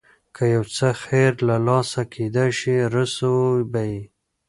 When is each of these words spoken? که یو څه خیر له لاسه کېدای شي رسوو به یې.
که 0.35 0.43
یو 0.55 0.63
څه 0.75 0.87
خیر 1.03 1.33
له 1.47 1.55
لاسه 1.67 2.01
کېدای 2.13 2.51
شي 2.59 2.75
رسوو 2.93 3.45
به 3.71 3.81
یې. 3.91 4.01